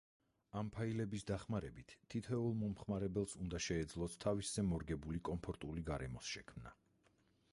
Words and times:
ამ 0.59 0.69
ფაილების 0.75 1.25
დახმარებით 1.31 1.93
თითოეულ 2.13 2.55
მომხმარებელს 2.61 3.37
უნდა 3.43 3.61
შეეძლოს 3.67 4.17
თავისზე 4.27 4.63
მორგებული, 4.71 5.23
კომფორტული 5.31 5.87
გარემოს 5.93 6.33
შექმნა. 6.37 6.77